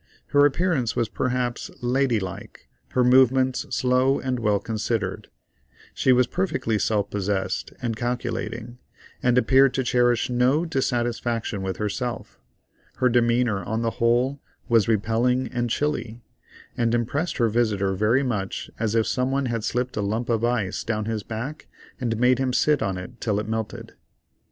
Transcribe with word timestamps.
Her 0.29 0.47
appearance 0.47 0.95
was 0.95 1.09
perhaps 1.09 1.69
lady 1.79 2.19
like, 2.19 2.67
her 2.93 3.03
movements 3.03 3.67
slow 3.69 4.19
and 4.19 4.39
well 4.39 4.59
considered. 4.59 5.29
She 5.93 6.11
was 6.11 6.25
perfectly 6.25 6.79
self 6.79 7.11
possessed 7.11 7.71
and 7.83 7.95
calculating, 7.95 8.79
and 9.21 9.37
appeared 9.37 9.75
to 9.75 9.83
cherish 9.83 10.27
no 10.27 10.65
dissatisfaction 10.65 11.61
with 11.61 11.77
herself. 11.77 12.39
Her 12.95 13.09
demeanor, 13.09 13.63
on 13.63 13.83
the 13.83 13.91
whole, 14.01 14.41
was 14.67 14.87
repelling 14.87 15.47
and 15.49 15.69
chilly, 15.69 16.23
and 16.75 16.95
impressed 16.95 17.37
her 17.37 17.47
visitor 17.49 17.93
very 17.93 18.23
much 18.23 18.71
as 18.79 18.95
if 18.95 19.05
some 19.05 19.29
one 19.29 19.45
had 19.45 19.63
slipped 19.63 19.95
a 19.97 20.01
lump 20.01 20.29
of 20.29 20.43
ice 20.43 20.83
down 20.83 21.05
his 21.05 21.21
back 21.21 21.67
and 21.99 22.17
made 22.17 22.39
him 22.39 22.53
sit 22.53 22.81
on 22.81 22.97
it 22.97 23.21
till 23.21 23.39
it 23.39 23.47
melted. 23.47 23.93